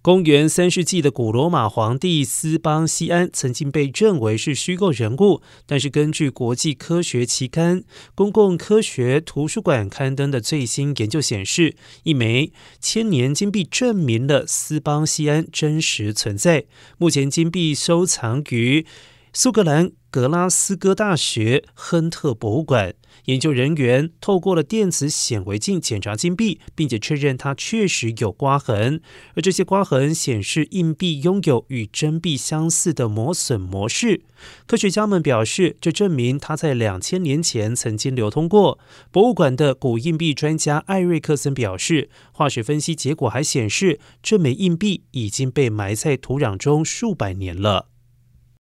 [0.00, 7.80] 公元三世纪的古罗马皇帝斯邦西安曾经被认为是虚构人物，但是根据国际科学期刊
[8.14, 11.74] 《公共科学图书馆》刊登的最新研究显示，
[12.04, 16.66] 一枚千年金币证明了斯邦西安真实存在。
[16.96, 18.86] 目前金币收藏于
[19.40, 22.96] 苏格兰格拉斯哥大学亨特博物馆。
[23.26, 29.00] 研究人员透过了电子显微镜检查金币，并且确认它确实有刮痕，
[29.36, 34.22] 而这些刮痕显示硬币拥有与真币相似的磨损模式。
[34.66, 38.80] 科学家们表示，这证明它在两千年前曾经流通过。
[39.12, 47.86] 博物馆的古硬币专家艾瑞克森表示，化学分析结果还显示，这枚硬币已经被埋在土壤中数百年了。